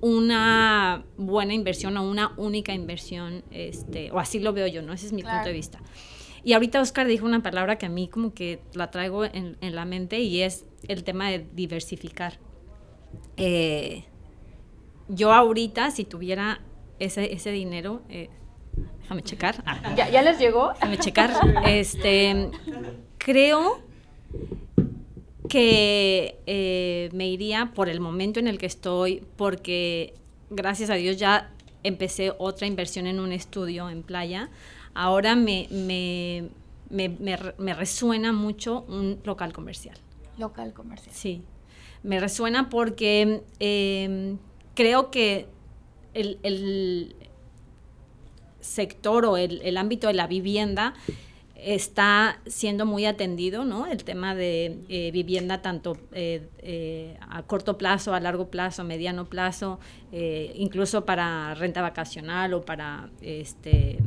una 0.00 1.04
buena 1.16 1.54
inversión 1.54 1.96
o 1.96 2.08
una 2.08 2.32
única 2.36 2.72
inversión, 2.72 3.44
este, 3.50 4.10
o 4.10 4.18
así 4.18 4.40
lo 4.40 4.52
veo 4.52 4.66
yo, 4.66 4.82
¿no? 4.82 4.92
Ese 4.92 5.06
es 5.06 5.12
mi 5.12 5.22
punto 5.22 5.44
de 5.44 5.52
vista. 5.52 5.80
Y 6.44 6.54
ahorita 6.54 6.80
Oscar 6.80 7.06
dijo 7.06 7.24
una 7.24 7.42
palabra 7.42 7.76
que 7.76 7.86
a 7.86 7.88
mí 7.88 8.08
como 8.08 8.34
que 8.34 8.60
la 8.74 8.90
traigo 8.90 9.24
en, 9.24 9.56
la 9.60 9.84
mente 9.84 10.20
y 10.20 10.42
es 10.42 10.64
el 10.88 11.04
tema 11.04 11.30
de 11.30 11.46
diversificar. 11.54 12.38
Eh, 13.36 14.04
yo 15.08 15.32
ahorita, 15.32 15.90
si 15.90 16.04
tuviera 16.04 16.60
ese, 16.98 17.32
ese 17.32 17.52
dinero, 17.52 18.02
eh, 18.08 18.28
déjame 19.02 19.22
checar. 19.22 19.62
Ah. 19.66 19.94
¿Ya, 19.96 20.10
¿Ya, 20.10 20.22
les 20.22 20.38
llegó? 20.38 20.72
Déjame 20.72 20.98
checar. 20.98 21.30
Este, 21.66 22.50
creo 23.18 23.78
que 25.52 26.38
eh, 26.46 27.10
me 27.12 27.28
iría 27.28 27.72
por 27.74 27.90
el 27.90 28.00
momento 28.00 28.40
en 28.40 28.46
el 28.46 28.56
que 28.56 28.64
estoy, 28.64 29.22
porque 29.36 30.14
gracias 30.48 30.88
a 30.88 30.94
Dios 30.94 31.18
ya 31.18 31.50
empecé 31.82 32.32
otra 32.38 32.66
inversión 32.66 33.06
en 33.06 33.20
un 33.20 33.32
estudio 33.32 33.90
en 33.90 34.02
playa 34.02 34.48
ahora 34.94 35.36
me, 35.36 35.68
me, 35.70 36.48
me, 36.90 37.74
resuena 37.74 38.32
mucho 38.32 38.84
un 38.88 39.20
local 39.24 39.52
comercial. 39.52 39.96
Local 40.38 40.72
comercial. 40.72 41.14
Sí, 41.14 41.42
me 42.02 42.20
resuena 42.20 42.68
porque 42.68 43.42
em, 43.58 44.38
creo 44.74 45.10
que 45.10 45.46
el, 46.14 47.14
sector 48.60 49.26
o 49.26 49.36
el, 49.36 49.76
ámbito 49.76 50.06
de 50.06 50.14
la 50.14 50.26
vivienda 50.26 50.94
está 51.64 52.40
siendo 52.46 52.86
muy 52.86 53.06
atendido, 53.06 53.64
¿no? 53.64 53.86
El 53.86 54.04
tema 54.04 54.34
de 54.34 54.80
eh, 54.88 55.10
vivienda 55.12 55.62
tanto 55.62 55.96
eh, 56.12 56.48
eh, 56.58 57.16
a 57.20 57.42
corto 57.42 57.78
plazo, 57.78 58.14
a 58.14 58.20
largo 58.20 58.48
plazo, 58.48 58.82
a 58.82 58.84
mediano 58.84 59.26
plazo, 59.26 59.78
incluso 60.54 61.06
para 61.06 61.54
renta 61.54 61.80
vacacional 61.80 62.52
o 62.52 62.62
para 62.62 63.08
este 63.22 63.98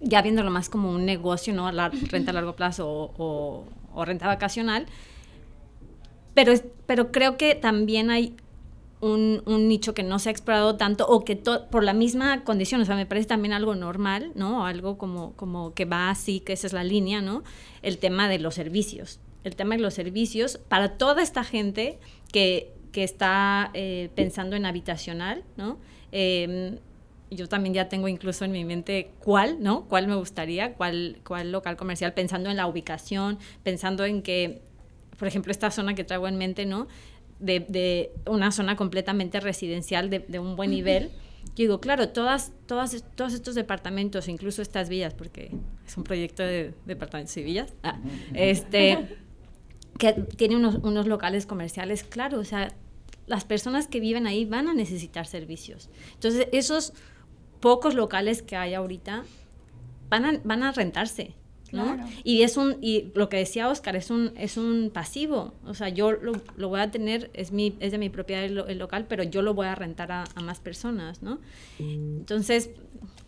ya 0.00 0.22
viéndolo 0.22 0.50
más 0.50 0.68
como 0.68 0.90
un 0.90 1.04
negocio, 1.04 1.52
¿no? 1.52 1.70
La 1.72 1.88
renta 1.88 2.30
a 2.30 2.34
largo 2.34 2.54
plazo 2.54 2.88
o, 3.18 3.64
renta 4.04 4.26
vacacional. 4.28 4.86
Pero, 6.34 6.52
pero 6.86 7.10
creo 7.10 7.36
que 7.36 7.56
también 7.56 8.10
hay 8.10 8.36
un, 9.00 9.68
nicho 9.68 9.94
que 9.94 10.02
no 10.02 10.18
se 10.18 10.28
ha 10.28 10.32
explorado 10.32 10.76
tanto 10.76 11.06
o 11.06 11.24
que 11.24 11.36
por 11.36 11.84
la 11.84 11.92
misma 11.92 12.44
condición, 12.44 12.80
o 12.80 12.84
sea, 12.84 12.96
me 12.96 13.06
parece 13.06 13.28
también 13.28 13.52
algo 13.52 13.74
normal, 13.74 14.32
¿no? 14.34 14.66
Algo 14.66 14.98
como, 14.98 15.34
como 15.34 15.74
que 15.74 15.84
va 15.84 16.10
así, 16.10 16.40
que 16.40 16.52
esa 16.52 16.66
es 16.66 16.72
la 16.72 16.84
línea, 16.84 17.20
¿no? 17.20 17.44
El 17.82 17.98
tema 17.98 18.28
de 18.28 18.38
los 18.38 18.54
servicios. 18.54 19.20
El 19.44 19.54
tema 19.54 19.76
de 19.76 19.82
los 19.82 19.94
servicios 19.94 20.58
para 20.68 20.98
toda 20.98 21.22
esta 21.22 21.44
gente 21.44 21.98
que, 22.32 22.72
que 22.92 23.04
está 23.04 23.70
eh, 23.74 24.10
pensando 24.14 24.56
en 24.56 24.66
habitacional, 24.66 25.44
¿no? 25.56 25.78
Em, 26.10 26.78
yo 27.30 27.48
también 27.48 27.74
ya 27.74 27.88
tengo 27.88 28.08
incluso 28.08 28.44
en 28.44 28.52
mi 28.52 28.64
mente 28.64 29.10
cuál, 29.20 29.62
¿no? 29.62 29.84
Cuál 29.84 30.08
me 30.08 30.16
gustaría, 30.16 30.74
cuál, 30.74 31.18
cuál 31.24 31.52
local 31.52 31.76
comercial, 31.76 32.14
pensando 32.14 32.50
en 32.50 32.56
la 32.56 32.66
ubicación, 32.66 33.38
pensando 33.62 34.04
en 34.04 34.22
que, 34.22 34.62
por 35.18 35.28
ejemplo, 35.28 35.52
esta 35.52 35.70
zona 35.70 35.94
que 35.94 36.04
traigo 36.04 36.26
en 36.26 36.36
mente, 36.36 36.66
¿no? 36.66 36.88
De, 37.40 37.60
de 37.60 38.10
una 38.26 38.50
zona 38.50 38.74
completamente 38.74 39.38
residencial 39.38 40.10
de, 40.10 40.20
de 40.20 40.38
un 40.38 40.56
buen 40.56 40.70
nivel. 40.70 41.10
Yo 41.48 41.64
digo, 41.64 41.80
claro, 41.80 42.08
todas, 42.08 42.52
todas, 42.66 43.04
todos 43.14 43.32
estos 43.32 43.54
departamentos, 43.54 44.28
incluso 44.28 44.62
estas 44.62 44.88
villas, 44.88 45.14
porque 45.14 45.52
es 45.86 45.96
un 45.96 46.04
proyecto 46.04 46.42
de 46.42 46.74
departamentos 46.84 47.36
y 47.36 47.42
villas, 47.42 47.74
ah, 47.82 47.98
este, 48.34 49.18
que 49.98 50.12
tiene 50.12 50.56
unos, 50.56 50.76
unos 50.82 51.06
locales 51.06 51.46
comerciales, 51.46 52.04
claro, 52.04 52.38
o 52.38 52.44
sea, 52.44 52.74
las 53.26 53.44
personas 53.44 53.88
que 53.88 54.00
viven 54.00 54.26
ahí 54.26 54.44
van 54.44 54.68
a 54.68 54.74
necesitar 54.74 55.26
servicios. 55.26 55.90
Entonces, 56.14 56.48
esos 56.52 56.92
pocos 57.60 57.94
locales 57.94 58.42
que 58.42 58.56
hay 58.56 58.74
ahorita 58.74 59.24
van 60.08 60.24
a, 60.24 60.40
van 60.44 60.62
a 60.62 60.72
rentarse. 60.72 61.34
¿No? 61.72 61.98
Y 62.24 62.42
es 62.42 62.56
un, 62.56 62.76
y 62.80 63.10
lo 63.14 63.28
que 63.28 63.36
decía 63.36 63.68
Oscar, 63.68 63.96
es 63.96 64.10
un, 64.10 64.32
es 64.36 64.56
un 64.56 64.90
pasivo. 64.92 65.54
O 65.66 65.74
sea, 65.74 65.88
yo 65.88 66.12
lo, 66.12 66.32
lo 66.56 66.68
voy 66.68 66.80
a 66.80 66.90
tener, 66.90 67.30
es 67.34 67.52
mi, 67.52 67.76
es 67.80 67.92
de 67.92 67.98
mi 67.98 68.08
propiedad 68.08 68.44
el, 68.44 68.78
local, 68.78 69.06
pero 69.08 69.22
yo 69.22 69.42
lo 69.42 69.54
voy 69.54 69.66
a 69.66 69.74
rentar 69.74 70.12
a, 70.12 70.24
a 70.34 70.40
más 70.40 70.60
personas, 70.60 71.22
¿no? 71.22 71.38
Entonces, 71.78 72.70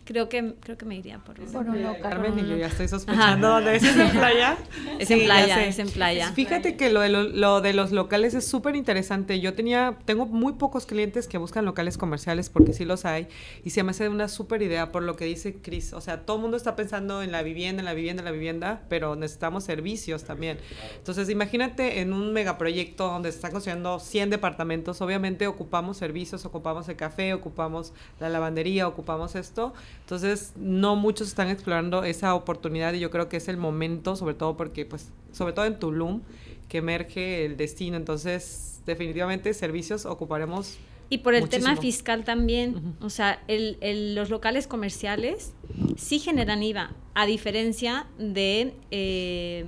creo 0.05 0.29
que 0.29 0.55
creo 0.59 0.77
que 0.77 0.85
me 0.85 0.95
iría 0.95 1.19
por, 1.19 1.35
por 1.51 1.67
un 1.67 1.83
local. 1.83 2.01
Carmen 2.01 2.39
y 2.39 2.49
yo 2.49 2.57
ya 2.57 2.67
estoy 2.67 2.87
sospechando 2.87 3.47
dónde 3.47 3.75
es, 3.77 3.83
en 3.83 4.09
playa. 4.11 4.57
Es 4.99 5.11
en 5.11 5.23
playa, 5.23 5.65
es 5.65 5.79
en 5.79 5.89
playa. 5.89 6.31
Fíjate 6.33 6.75
que 6.75 6.89
lo 6.91 7.01
de, 7.01 7.09
lo, 7.09 7.61
de 7.61 7.73
los 7.73 7.91
locales 7.91 8.33
es 8.33 8.47
súper 8.47 8.75
interesante. 8.75 9.39
Yo 9.39 9.53
tenía, 9.53 9.97
tengo 10.05 10.25
muy 10.25 10.53
pocos 10.53 10.85
clientes 10.85 11.27
que 11.27 11.37
buscan 11.37 11.65
locales 11.65 11.97
comerciales 11.97 12.49
porque 12.49 12.73
sí 12.73 12.85
los 12.85 13.05
hay 13.05 13.27
y 13.63 13.71
se 13.71 13.83
me 13.83 13.91
hace 13.91 14.09
una 14.09 14.27
súper 14.27 14.61
idea 14.61 14.91
por 14.91 15.03
lo 15.03 15.15
que 15.15 15.25
dice 15.25 15.55
Cris. 15.55 15.93
O 15.93 16.01
sea, 16.01 16.25
todo 16.25 16.37
el 16.37 16.41
mundo 16.41 16.57
está 16.57 16.75
pensando 16.75 17.21
en 17.21 17.31
la 17.31 17.43
vivienda, 17.43 17.81
en 17.81 17.85
la 17.85 17.93
vivienda, 17.93 18.21
en 18.21 18.25
la 18.25 18.31
vivienda, 18.31 18.81
pero 18.89 19.15
necesitamos 19.15 19.63
servicios 19.63 20.23
también. 20.23 20.57
Entonces, 20.97 21.29
imagínate 21.29 22.01
en 22.01 22.13
un 22.13 22.33
megaproyecto 22.33 23.07
donde 23.07 23.31
se 23.31 23.37
están 23.37 23.51
construyendo 23.51 23.99
100 23.99 24.29
departamentos, 24.29 25.01
obviamente 25.01 25.47
ocupamos 25.47 25.97
servicios, 25.97 26.45
ocupamos 26.45 26.89
el 26.89 26.95
café, 26.95 27.33
ocupamos 27.33 27.93
la 28.19 28.29
lavandería, 28.29 28.87
ocupamos 28.87 29.35
esto 29.35 29.73
entonces, 30.11 30.51
no 30.57 30.97
muchos 30.97 31.29
están 31.29 31.49
explorando 31.49 32.03
esa 32.03 32.35
oportunidad 32.35 32.93
y 32.93 32.99
yo 32.99 33.09
creo 33.11 33.29
que 33.29 33.37
es 33.37 33.47
el 33.47 33.55
momento, 33.55 34.17
sobre 34.17 34.33
todo 34.33 34.57
porque, 34.57 34.85
pues, 34.85 35.09
sobre 35.31 35.53
todo 35.53 35.63
en 35.65 35.79
Tulum, 35.79 36.21
que 36.67 36.79
emerge 36.79 37.45
el 37.45 37.55
destino. 37.55 37.95
Entonces, 37.95 38.81
definitivamente 38.85 39.53
servicios 39.53 40.05
ocuparemos. 40.05 40.77
Y 41.09 41.19
por 41.19 41.33
el 41.33 41.47
tema 41.47 41.75
fiscal 41.77 42.23
también, 42.23 42.95
o 43.01 43.09
sea, 43.09 43.41
el, 43.47 44.15
los 44.15 44.29
locales 44.29 44.67
comerciales 44.67 45.53
sí 45.97 46.19
generan 46.19 46.61
IVA, 46.61 46.91
a 47.13 47.25
diferencia 47.25 48.07
de 48.17 48.73
eh, 48.91 49.65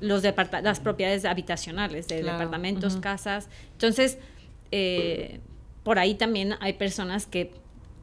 los 0.00 0.22
las 0.62 0.80
propiedades 0.80 1.24
habitacionales, 1.24 2.08
de 2.08 2.22
departamentos, 2.22 2.96
casas. 2.96 3.48
Entonces, 3.72 4.18
eh, 4.72 5.40
por 5.82 5.98
ahí 5.98 6.14
también 6.14 6.54
hay 6.60 6.74
personas 6.74 7.26
que 7.26 7.50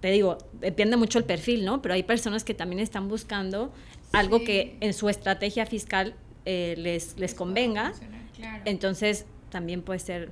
te 0.08 0.14
digo, 0.14 0.38
depende 0.54 0.96
mucho 0.96 1.20
el 1.20 1.26
perfil, 1.26 1.66
¿no? 1.66 1.82
Pero 1.82 1.94
hay 1.94 2.04
personas 2.04 2.46
que 2.46 2.54
también 2.54 2.80
están 2.80 3.10
buscando 3.10 3.74
algo 4.14 4.42
que 4.42 4.78
en 4.80 4.94
su 4.94 5.10
estrategia 5.10 5.66
fiscal 5.66 6.16
eh, 6.46 6.76
les, 6.78 7.20
les 7.20 7.34
convenga. 7.34 7.92
Entonces, 8.64 9.26
también 9.50 9.82
puede 9.82 10.00
ser 10.00 10.32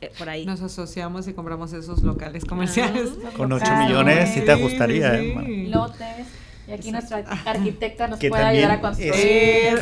eh, 0.00 0.12
por 0.16 0.28
ahí. 0.28 0.46
Nos 0.46 0.60
asociamos 0.62 1.26
y 1.26 1.32
compramos 1.32 1.72
esos 1.72 2.04
locales 2.04 2.44
comerciales. 2.44 3.10
Con 3.36 3.50
8 3.52 3.64
millones 3.74 4.30
sí 4.34 4.42
te 4.42 4.54
gustaría. 4.54 5.16
¿eh? 5.16 5.66
Lotes. 5.66 6.28
Y 6.68 6.72
aquí 6.72 6.92
nuestra 6.92 7.18
arquitecta 7.46 8.06
nos 8.06 8.20
puede 8.20 8.44
ayudar 8.44 8.70
a 8.70 8.80
construir. 8.80 9.80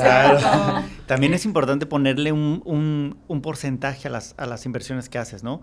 También 1.05 1.35
es 1.35 1.45
importante 1.45 1.85
ponerle 1.85 2.33
un, 2.33 2.63
un, 2.65 3.19
un 3.29 3.43
porcentaje 3.43 4.09
a 4.09 4.11
las, 4.11 4.35
a 4.39 4.47
las 4.47 4.65
inversiones 4.65 5.11
que 5.11 5.19
haces, 5.19 5.43
¿no? 5.43 5.61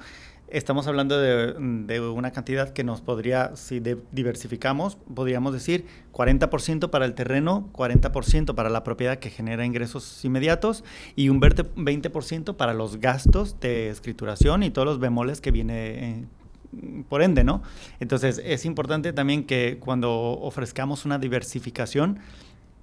Estamos 0.48 0.86
hablando 0.86 1.20
de, 1.20 2.00
una 2.02 2.32
cantidad 2.32 2.72
que 2.72 2.84
nos 2.84 3.02
podría, 3.02 3.56
si 3.56 3.82
diversificamos, 4.12 4.96
podríamos 4.96 5.54
decir 5.54 5.86
40% 6.14 6.92
para 6.92 7.06
el 7.06 7.16
terreno, 7.16 7.68
40% 7.74 8.54
para 8.54 8.70
la 8.70 8.84
propiedad 8.84 9.18
que 9.18 9.32
genera 9.32 9.66
ingresos 9.66 10.24
inmediatos 10.24 10.84
y 11.16 11.30
un 11.30 11.42
20% 11.42 12.56
para 12.56 12.76
los 12.76 13.00
gastos 13.00 13.60
de 13.60 13.90
escrituración 13.90 14.62
y 14.62 14.70
todos 14.70 14.86
los 14.86 15.00
bemoles 15.00 15.42
que 15.42 15.50
viene 15.50 16.26
por 17.10 17.24
ende, 17.24 17.44
¿no? 17.44 17.64
Entonces 18.00 18.40
es 18.44 18.66
importante 18.66 19.14
también 19.14 19.46
que 19.46 19.78
cuando 19.80 20.12
ofrezcamos 20.14 21.06
una 21.06 21.18
diversificación, 21.18 22.20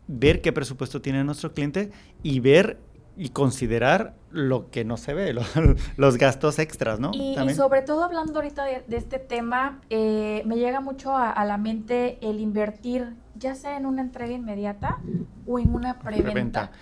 ver 0.08 0.40
qué 0.40 0.52
presupuesto 0.52 1.00
tiene 1.00 1.22
nuestro 1.22 1.52
cliente 1.52 1.90
y 2.24 2.40
ver 2.40 2.78
y 3.16 3.28
considerar 3.30 4.14
lo 4.30 4.70
que 4.70 4.84
no 4.84 4.96
se 4.96 5.12
ve, 5.14 5.34
los, 5.96 6.16
gastos 6.16 6.58
extras, 6.58 6.98
¿no? 6.98 7.10
Y, 7.12 7.36
sobre 7.54 7.82
todo 7.82 8.04
hablando 8.04 8.36
ahorita 8.36 8.64
de, 8.64 8.96
este 8.96 9.18
tema, 9.18 9.80
eh, 9.90 10.42
me 10.46 10.56
llega 10.56 10.80
mucho 10.80 11.14
a, 11.14 11.44
la 11.44 11.58
mente 11.58 12.18
el 12.22 12.40
invertir, 12.40 13.14
ya 13.36 13.54
sea 13.54 13.76
en 13.76 13.86
una 13.86 14.02
entrega 14.02 14.32
inmediata 14.32 14.98
o 15.46 15.58
en 15.58 15.74
una 15.74 15.98
preventa. 15.98 16.72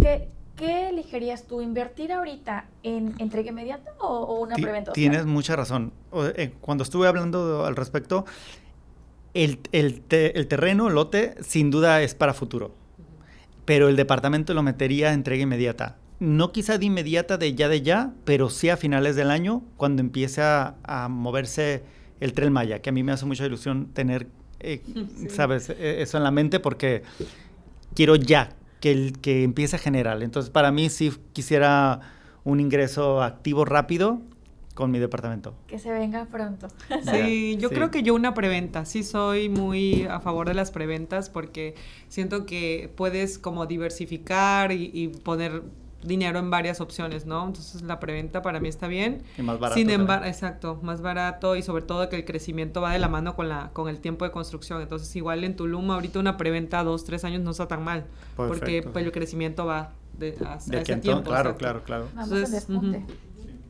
¿Qué, 0.00 0.28
¿Qué, 0.56 0.88
elegirías 0.88 1.44
tú? 1.46 1.60
¿Invertir 1.60 2.12
ahorita 2.12 2.66
en 2.82 3.14
entrega 3.18 3.50
inmediata 3.50 3.92
o, 3.98 4.40
una 4.40 4.54
preventa? 4.56 4.92
Tienes 4.92 5.26
mucha 5.26 5.56
razón. 5.56 5.92
Eh, 6.36 6.54
cuando 6.60 6.84
estuve 6.84 7.08
hablando 7.08 7.66
al 7.66 7.76
respecto, 7.76 8.24
el, 9.34 9.60
el, 9.72 10.02
el 10.08 10.48
terreno, 10.48 10.88
el 10.88 10.94
lote, 10.94 11.34
sin 11.42 11.70
duda 11.70 12.00
es 12.00 12.14
para 12.14 12.32
futuro 12.32 12.72
pero 13.68 13.90
el 13.90 13.96
departamento 13.96 14.54
lo 14.54 14.62
metería 14.62 15.10
a 15.10 15.12
entrega 15.12 15.42
inmediata. 15.42 15.98
No 16.20 16.52
quizá 16.52 16.78
de 16.78 16.86
inmediata, 16.86 17.36
de 17.36 17.54
ya 17.54 17.68
de 17.68 17.82
ya, 17.82 18.14
pero 18.24 18.48
sí 18.48 18.70
a 18.70 18.78
finales 18.78 19.14
del 19.14 19.30
año, 19.30 19.62
cuando 19.76 20.00
empiece 20.00 20.40
a, 20.40 21.06
moverse 21.10 21.82
el 22.18 22.32
tren 22.32 22.50
Maya, 22.50 22.80
que 22.80 22.88
a 22.88 22.92
mí 22.94 23.02
me 23.02 23.12
hace 23.12 23.26
mucha 23.26 23.44
ilusión 23.44 23.88
tener, 23.92 24.26
eh, 24.60 24.80
¿sabes?, 25.28 25.68
e, 25.68 26.00
eso 26.00 26.16
en 26.16 26.24
la 26.24 26.30
mente 26.30 26.60
porque 26.60 27.02
quiero 27.94 28.16
ya 28.16 28.56
que, 28.80 28.90
el, 28.90 29.18
que 29.18 29.42
empiece 29.42 29.76
a 29.76 29.78
generar. 29.78 30.22
Entonces, 30.22 30.48
para 30.48 30.72
mí 30.72 30.88
sí 30.88 31.12
quisiera 31.34 32.00
un 32.44 32.60
ingreso 32.60 33.22
activo 33.22 33.66
rápido 33.66 34.22
con 34.78 34.92
mi 34.92 35.00
departamento. 35.00 35.54
Que 35.66 35.80
se 35.80 35.90
venga 35.90 36.26
pronto. 36.26 36.68
Sí, 37.10 37.56
yo 37.56 37.70
creo 37.70 37.90
que 37.90 38.04
yo 38.04 38.14
una 38.14 38.32
preventa, 38.32 38.84
sí 38.84 39.02
soy 39.02 39.48
muy 39.48 40.04
a 40.04 40.20
favor 40.20 40.46
de 40.46 40.54
las 40.54 40.70
preventas 40.70 41.30
porque 41.30 41.74
siento 42.06 42.46
que 42.46 42.88
puedes 42.94 43.40
como 43.40 43.66
diversificar 43.66 44.70
y, 44.70 45.08
poner 45.24 45.64
dinero 46.04 46.38
en 46.38 46.50
varias 46.50 46.80
opciones, 46.80 47.26
¿no? 47.26 47.44
Entonces 47.44 47.82
la 47.82 47.98
preventa 47.98 48.40
para 48.40 48.60
mí 48.60 48.68
está 48.68 48.86
bien. 48.86 49.24
Y 49.36 49.42
más 49.42 49.58
barato. 49.58 49.80
Sin 49.80 49.90
embargo, 49.90 50.26
exacto, 50.26 50.78
más 50.80 51.02
barato 51.02 51.56
y 51.56 51.62
sobre 51.62 51.82
todo 51.82 52.08
que 52.08 52.14
el 52.14 52.24
crecimiento 52.24 52.80
va 52.80 52.92
de 52.92 53.00
la 53.00 53.08
mano 53.08 53.34
con 53.34 53.48
la 53.48 53.70
con 53.72 53.88
el 53.88 53.98
tiempo 53.98 54.24
de 54.24 54.30
construcción. 54.30 54.80
Entonces 54.80 55.14
igual 55.16 55.42
en 55.42 55.56
Tulum 55.56 55.90
ahorita 55.90 56.20
una 56.20 56.36
preventa 56.36 56.84
dos, 56.84 57.04
tres 57.04 57.24
años 57.24 57.42
no 57.42 57.50
está 57.50 57.66
tan 57.66 57.82
mal 57.82 58.06
porque 58.36 58.84
pues, 58.84 59.04
el 59.04 59.10
crecimiento 59.10 59.66
va 59.66 59.90
de, 60.18 60.36
ese 60.70 60.96
tiempo. 60.98 61.30
Claro, 61.30 61.56
claro, 61.56 61.82
claro, 61.84 62.06
Entonces, 62.12 62.68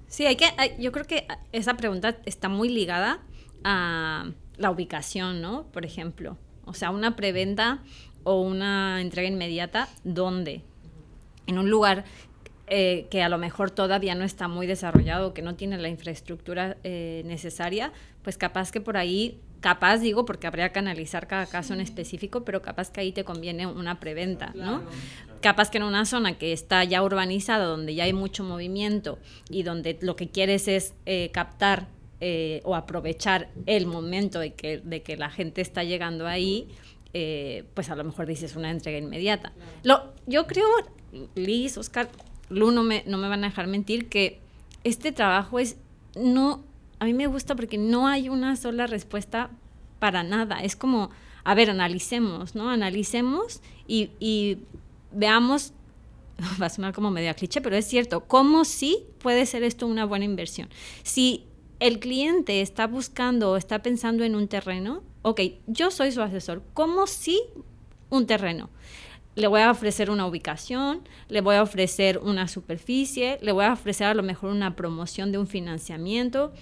Sí, 0.09 0.25
hay 0.27 0.37
que, 0.37 0.47
yo 0.79 0.91
creo 0.91 1.05
que 1.05 1.27
esa 1.53 1.77
pregunta 1.77 2.17
está 2.25 2.49
muy 2.49 2.71
ligada 2.71 3.21
a 3.63 4.31
la 4.57 4.71
ubicación, 4.71 5.41
¿no? 5.43 5.67
Por 5.71 5.85
ejemplo, 5.85 6.39
o 6.65 6.75
sea, 6.75 6.91
una 6.91 7.15
preventa 7.15 7.83
o 8.25 8.41
una 8.41 9.01
entrega 9.01 9.29
inmediata, 9.29 9.89
¿dónde? 10.05 10.63
En 11.47 11.59
un 11.59 11.71
lugar 11.71 12.05
eh, 12.71 13.07
que 13.11 13.23
a 13.23 13.29
lo 13.29 13.39
mejor 13.39 13.71
todavía 13.71 14.15
no 14.15 14.25
está 14.25 14.49
muy 14.49 14.67
desarrollado, 14.67 15.35
que 15.35 15.43
no 15.43 15.55
tiene 15.55 15.79
la 15.79 15.89
infraestructura 15.89 16.77
eh, 16.85 17.23
necesaria, 17.27 17.93
pues 18.23 18.37
capaz 18.37 18.73
que 18.73 18.81
por 18.81 18.97
ahí, 18.97 19.41
capaz 19.61 19.99
digo, 19.99 20.25
porque 20.25 20.47
habría 20.47 20.71
que 20.71 20.79
analizar 20.79 21.27
cada 21.27 21.47
caso 21.47 21.75
en 21.75 21.81
específico, 21.81 22.45
pero 22.45 22.63
capaz 22.63 22.91
que 22.91 23.01
ahí 23.01 23.13
te 23.13 23.25
conviene 23.25 23.67
una 23.67 24.01
preventa, 24.01 24.53
¿no? 24.55 24.83
capaz 25.41 25.71
que 25.71 25.79
en 25.79 25.85
una 25.85 26.05
zona 26.05 26.37
que 26.39 26.53
está 26.53 26.85
ya 26.85 27.03
urbanizada, 27.03 27.65
donde 27.65 27.95
ya 27.95 28.05
hay 28.05 28.13
mucho 28.13 28.45
movimiento 28.45 29.19
y 29.49 29.63
donde 29.63 29.99
lo 30.01 30.17
que 30.17 30.29
quieres 30.29 30.69
es 30.69 30.95
eh, 31.07 31.31
captar 31.33 31.89
eh, 32.21 32.61
o 32.65 32.75
aprovechar 32.75 33.49
el 33.67 33.87
momento 33.87 34.41
de 34.41 34.55
que, 34.55 34.79
de 34.79 35.03
que 35.03 35.17
la 35.17 35.31
gente 35.31 35.61
está 35.61 35.85
llegando 35.85 36.27
ahí, 36.27 36.69
eh, 37.15 37.65
pues 37.75 37.91
a 37.91 37.97
lo 37.97 38.05
mejor 38.05 38.27
dices 38.27 38.57
una 38.57 38.71
entrega 38.71 38.99
inmediata. 38.99 39.53
Lo, 39.83 40.13
yo 40.27 40.47
creo, 40.47 40.67
Liz, 41.35 41.79
Oscar, 41.79 42.09
Lu 42.51 42.71
no 42.71 42.83
me, 42.83 43.05
no 43.07 43.19
me 43.19 43.29
van 43.29 43.45
a 43.45 43.49
dejar 43.49 43.67
mentir, 43.67 44.09
que 44.09 44.41
este 44.85 45.13
trabajo 45.13 45.59
es, 45.59 45.77
no, 46.17 46.63
a 46.99 47.05
mí 47.05 47.15
me 47.15 47.27
gusta 47.27 47.55
porque 47.55 47.79
no 47.79 48.07
hay 48.07 48.29
una 48.29 48.57
sola 48.57 48.87
respuesta 48.87 49.51
para 49.99 50.23
nada. 50.23 50.61
Es 50.61 50.77
como, 50.77 51.11
a 51.45 51.55
ver, 51.55 51.71
analicemos, 51.71 52.55
¿no? 52.55 52.71
Analicemos 52.71 53.61
y, 53.87 54.11
y 54.21 54.59
veamos, 55.13 55.73
va 56.61 56.67
a 56.67 56.71
sonar 56.71 56.95
como 56.95 57.11
medio 57.11 57.35
cliché, 57.35 57.61
pero 57.61 57.77
es 57.77 57.87
cierto, 57.87 58.25
cómo 58.25 58.65
sí 58.65 59.05
puede 59.21 59.47
ser 59.47 59.63
esto 59.63 59.87
una 59.87 60.05
buena 60.05 60.25
inversión. 60.25 60.69
Si 61.03 61.45
el 61.81 62.01
cliente 62.01 62.61
está 62.61 62.87
buscando 62.87 63.53
o 63.53 63.57
está 63.57 63.83
pensando 63.83 64.25
en 64.25 64.35
un 64.35 64.49
terreno, 64.49 65.03
ok, 65.23 65.41
yo 65.67 65.91
soy 65.91 66.13
su 66.13 66.23
asesor, 66.23 66.63
¿cómo 66.75 67.07
sí 67.07 67.41
un 68.11 68.27
terreno? 68.27 68.71
Le 69.39 69.47
voy 69.47 69.61
a 69.61 69.71
ofrecer 69.71 70.11
una 70.11 70.27
ubicación, 70.27 71.03
le 71.29 71.43
voy 71.43 71.55
a 71.55 71.63
ofrecer 71.63 72.19
una 72.19 72.49
superficie, 72.49 73.39
le 73.41 73.53
voy 73.53 73.67
a 73.67 73.73
ofrecer 73.73 74.09
a 74.09 74.15
lo 74.15 74.25
mejor 74.25 74.51
una 74.51 74.75
promoción 74.75 75.31
de 75.31 75.39
un 75.39 75.47
financiamiento. 75.47 76.53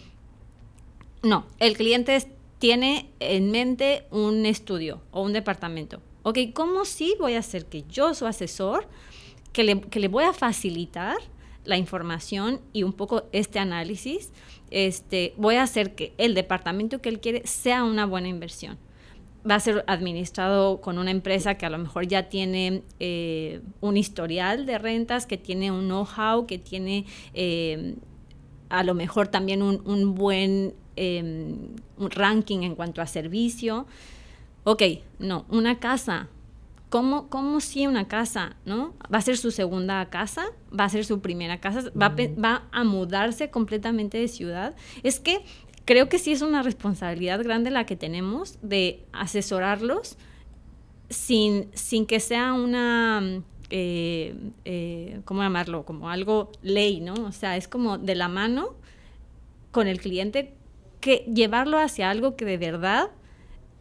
No, 1.23 1.47
el 1.59 1.75
cliente 1.75 2.31
tiene 2.59 3.09
en 3.19 3.51
mente 3.51 4.05
un 4.11 4.45
estudio 4.45 5.01
o 5.11 5.23
un 5.23 5.33
departamento. 5.33 6.03
Ok, 6.23 6.39
¿cómo 6.53 6.85
sí 6.85 7.17
voy 7.19 7.33
a 7.33 7.39
hacer 7.39 7.65
que 7.65 7.85
yo, 7.89 8.13
su 8.13 8.27
asesor, 8.27 8.87
que 9.55 9.65
le, 9.65 9.81
que 9.81 9.99
le 9.99 10.09
voy 10.09 10.25
a 10.25 10.35
facilitar 10.35 11.17
la 11.65 11.79
información 11.79 12.61
y 12.75 12.83
un 12.83 12.93
poco 12.93 13.25
este 13.33 13.59
análisis, 13.59 14.33
este, 14.71 15.33
voy 15.39 15.55
a 15.55 15.63
hacer 15.63 15.95
que 15.95 16.13
el 16.19 16.35
departamento 16.35 17.01
que 17.01 17.09
él 17.09 17.21
quiere 17.21 17.47
sea 17.47 17.85
una 17.85 18.05
buena 18.05 18.29
inversión. 18.29 18.77
Va 19.49 19.57
a 19.57 19.61
ser 19.61 19.85
administrado 19.87 20.81
con 20.81 20.99
una 20.99 21.11
empresa 21.11 21.57
que 21.57 21.67
a 21.67 21.71
lo 21.71 21.79
mejor 21.79 22.07
ya 22.07 22.29
tiene 22.29 22.83
eh, 23.01 23.61
un 23.81 23.97
historial 23.97 24.67
de 24.67 24.79
rentas, 24.79 25.27
que 25.27 25.37
tiene 25.37 25.71
un 25.71 25.87
know-how, 25.87 26.47
que 26.47 26.59
tiene 26.59 27.07
eh, 27.35 27.95
a 28.69 28.83
lo 28.83 28.95
mejor 28.95 29.29
también 29.29 29.63
un, 29.63 30.15
buen 30.15 30.75
em, 30.97 31.77
ranking 31.99 32.63
en 32.63 32.75
cuanto 32.75 33.01
a 33.03 33.07
servicio. 33.07 33.87
Ok, 34.65 34.83
no, 35.19 35.47
una 35.49 35.79
casa 35.79 36.29
¿Cómo, 36.89 37.29
¿Cómo 37.29 37.61
si 37.61 37.87
una 37.89 38.07
casa, 38.07 38.55
no? 38.65 38.95
Va 39.13 39.19
a 39.19 39.21
ser 39.21 39.37
su 39.37 39.51
segunda 39.51 40.09
casa, 40.09 40.47
va 40.79 40.85
a 40.85 40.89
ser 40.89 41.05
su 41.05 41.21
primera 41.21 41.59
casa, 41.59 41.91
va, 42.01 42.15
va 42.43 42.63
a 42.71 42.85
mudarse 42.85 43.51
completamente 43.51 44.19
de 44.19 44.29
ciudad. 44.29 44.77
Es 45.03 45.19
que 45.19 45.45
creo 45.87 46.11
que 46.11 46.19
sí 46.19 46.33
es 46.33 46.43
una 46.43 46.63
responsabilidad 46.63 47.43
grande 47.43 47.71
la 47.71 47.87
que 47.87 47.97
tenemos 47.97 48.59
de 48.61 49.05
asesorarlos 49.13 50.19
sin, 51.09 51.71
sin 51.73 52.05
que 52.05 52.21
sea 52.21 52.53
una, 52.53 53.43
eh, 53.71 54.35
eh, 54.65 55.21
¿cómo 55.25 55.43
llamarlo? 55.43 55.85
Como 55.85 56.11
algo 56.11 56.51
ley, 56.61 57.01
¿no? 57.01 57.15
O 57.15 57.33
sea, 57.33 57.57
es 57.57 57.69
como 57.69 57.97
de 57.97 58.17
la 58.17 58.29
mano 58.29 58.75
con 59.71 59.87
el 59.87 60.01
cliente 60.01 60.53
que 61.01 61.25
llevarlo 61.33 61.79
hacia 61.79 62.11
algo 62.11 62.37
que 62.37 62.45
de 62.45 62.59
verdad 62.59 63.11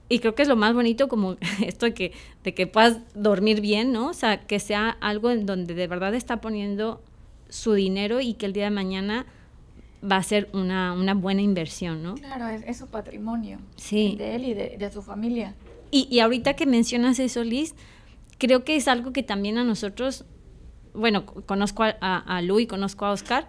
y 0.08 0.20
creo 0.20 0.36
que 0.36 0.44
es 0.44 0.48
lo 0.48 0.56
más 0.56 0.76
bonito 0.76 1.08
como 1.08 1.38
esto 1.66 1.88
de 1.88 1.94
que, 1.96 2.12
de 2.44 2.54
que 2.54 2.68
puedas 2.68 3.00
dormir 3.16 3.62
bien, 3.62 3.92
¿no? 3.92 4.10
O 4.10 4.14
sea, 4.14 4.46
que 4.46 4.60
sea 4.60 4.90
algo 5.02 5.32
en 5.32 5.48
donde 5.48 5.74
de 5.74 5.88
verdad 5.88 6.14
está 6.14 6.40
poniendo 6.40 7.02
su 7.50 7.74
dinero 7.74 8.22
y 8.22 8.36
que 8.36 8.46
el 8.46 8.54
día 8.54 8.66
de 8.66 8.72
mañana 8.72 9.26
va 10.10 10.18
a 10.18 10.24
ser 10.24 10.50
una, 10.54 10.94
una 10.94 11.14
buena 11.14 11.42
inversión, 11.42 12.04
¿no? 12.04 12.16
Claro, 12.16 12.48
es, 12.48 12.78
su 12.78 12.88
patrimonio. 12.88 13.60
Sí. 13.76 14.16
De 14.18 14.36
él 14.36 14.46
y 14.46 14.54
de, 14.54 14.92
su 14.92 15.02
familia. 15.02 15.56
Y, 15.92 16.08
y, 16.10 16.20
ahorita 16.20 16.56
que 16.56 16.66
mencionas 16.66 17.20
eso, 17.20 17.44
Liz, 17.44 17.76
creo 18.38 18.64
que 18.64 18.76
es 18.76 18.88
algo 18.88 19.14
que 19.14 19.24
también 19.24 19.58
a 19.58 19.64
nosotros, 19.64 20.26
bueno, 20.94 21.26
conozco 21.26 21.84
a, 21.84 21.90
a, 21.92 22.42
Lu 22.42 22.60
y 22.60 22.68
conozco 22.68 23.06
a 23.06 23.12
Oscar, 23.12 23.48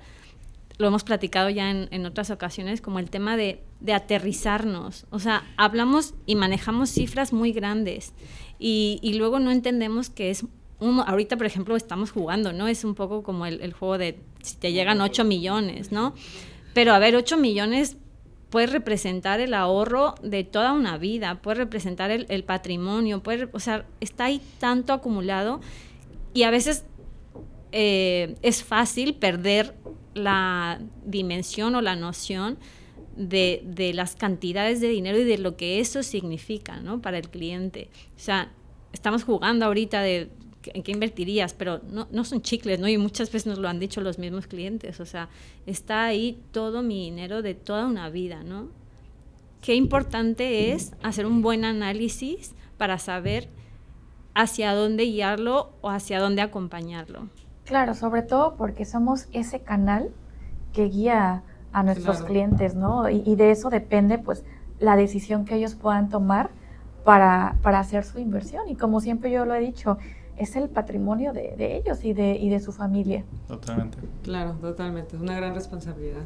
lo 0.79 0.89
hemos 0.89 1.05
platicado 1.05 1.49
ya 1.51 1.71
en, 1.71 1.89
en 1.91 2.07
otras 2.07 2.31
ocasiones, 2.31 2.81
como 2.81 2.99
el 2.99 3.11
tema 3.11 3.37
de 3.37 3.63
de 3.81 3.93
aterrizarnos. 3.93 5.07
O 5.11 5.19
sea, 5.19 5.45
hablamos 5.57 6.15
y 6.25 6.35
manejamos 6.35 6.91
cifras 6.91 7.33
muy 7.33 7.53
grandes 7.53 8.13
y, 8.59 9.15
luego 9.19 9.39
no 9.39 9.51
entendemos 9.51 10.11
que 10.11 10.31
es 10.31 10.45
un, 10.79 11.01
ahorita, 11.01 11.37
por 11.37 11.47
ejemplo, 11.47 11.77
estamos 11.77 12.11
jugando, 12.11 12.53
¿no? 12.53 12.69
Es 12.69 12.85
un 12.85 12.95
poco 12.95 13.23
como 13.23 13.47
el, 13.47 13.73
juego 13.73 13.99
de 13.99 14.19
si 14.43 14.57
te 14.57 14.73
llegan 14.73 15.01
8 15.01 15.25
millones, 15.25 15.93
¿no? 15.93 16.15
Pero 16.75 16.93
a 16.93 16.99
ver, 16.99 17.17
8 17.17 17.39
millones 17.39 17.97
puede 18.51 18.67
representar 18.67 19.41
el 19.41 19.55
ahorro 19.55 20.15
de 20.23 20.45
toda 20.45 20.73
una 20.73 20.99
vida, 20.99 21.41
puede 21.43 21.59
representar 21.59 22.11
el, 22.11 22.45
patrimonio, 22.45 23.23
puede, 23.23 23.49
o 23.53 23.61
sea, 23.61 23.87
está 24.01 24.27
ahí 24.27 24.41
tanto 24.59 24.93
acumulado 24.93 25.61
y 26.33 26.43
a 26.45 26.51
veces 26.51 26.85
eh, 27.73 28.37
es 28.43 28.63
fácil 28.63 29.15
perder 29.15 29.75
la 30.15 30.81
dimensión 31.05 31.75
o 31.75 31.81
la 31.81 31.97
noción 31.97 32.59
de, 33.17 33.63
de, 33.65 33.95
las 33.95 34.15
cantidades 34.15 34.81
de 34.81 34.89
dinero 34.89 35.19
y 35.19 35.25
de 35.25 35.39
lo 35.39 35.57
que 35.57 35.81
eso 35.81 36.03
significa 36.03 36.81
¿no? 36.81 37.01
para 37.01 37.19
el 37.19 37.29
cliente. 37.29 37.89
O 38.17 38.21
sea, 38.21 38.53
estamos 38.93 39.25
jugando 39.25 39.67
ahorita 39.67 40.03
de 40.03 40.31
en 40.75 40.83
qué 40.83 40.93
invertirías, 40.93 41.55
pero 41.55 41.81
no, 41.91 42.09
no 42.11 42.25
son 42.25 42.43
chicles, 42.43 42.81
¿no? 42.81 42.89
Y 42.89 42.99
muchas 42.99 43.31
veces 43.31 43.47
nos 43.47 43.59
lo 43.59 43.69
han 43.69 43.79
dicho 43.79 44.01
los 44.01 44.19
mismos 44.19 44.47
clientes. 44.47 45.01
O 45.01 45.07
sea, 45.07 45.29
está 45.67 46.05
ahí 46.05 46.43
todo 46.53 46.83
mi 46.83 47.05
dinero 47.05 47.43
de 47.43 47.55
toda 47.55 47.87
una 47.87 48.09
vida, 48.11 48.43
¿no? 48.43 48.69
Qué 49.61 49.75
importante 49.75 50.73
es 50.73 50.93
hacer 51.03 51.27
un 51.27 51.43
buen 51.43 51.65
análisis 51.65 52.55
para 52.79 52.99
saber 52.99 53.49
hacia 54.35 54.75
dónde 54.75 55.05
guiarlo 55.05 55.73
o 55.81 55.91
hacia 55.91 56.21
dónde 56.21 56.43
acompañarlo. 56.43 57.29
Claro, 57.65 57.95
sobre 57.95 58.23
todo 58.23 58.55
porque 58.57 58.85
somos 58.85 59.29
ese 59.33 59.61
canal 59.61 60.11
que 60.73 60.85
guía 60.85 61.43
a 61.73 61.83
nuestros 61.83 62.23
clientes, 62.23 62.75
¿no? 62.75 63.11
Y, 63.11 63.35
de 63.35 63.51
eso 63.51 63.71
depende, 63.71 64.19
pues, 64.19 64.45
la 64.79 64.95
decisión 64.95 65.45
que 65.45 65.57
ellos 65.57 65.75
puedan 65.75 66.09
tomar 66.11 66.51
para, 67.05 67.57
para, 67.63 67.81
hacer 67.81 68.05
su 68.05 68.19
inversión. 68.19 68.69
Y 68.69 68.77
como 68.77 69.01
siempre 69.01 69.31
yo 69.31 69.45
lo 69.45 69.55
he 69.55 69.61
dicho, 69.61 69.99
es 70.37 70.57
el 70.57 70.69
patrimonio 70.69 71.33
de, 71.33 71.55
de 71.57 71.77
ellos 71.77 72.05
y 72.05 72.13
de, 72.13 72.37
y 72.37 72.49
de 72.49 72.61
su 72.61 72.73
familia. 72.73 73.25
Totalmente. 73.49 73.99
Claro, 74.23 74.53
totalmente. 74.61 75.17
Es 75.17 75.23
una 75.23 75.37
gran 75.37 75.55
responsabilidad. 75.55 76.23